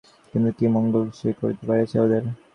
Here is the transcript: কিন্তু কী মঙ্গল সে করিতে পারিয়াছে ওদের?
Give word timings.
কিন্তু 0.33 0.49
কী 0.57 0.65
মঙ্গল 0.75 1.03
সে 1.19 1.29
করিতে 1.39 1.63
পারিয়াছে 1.67 1.97
ওদের? 1.99 2.23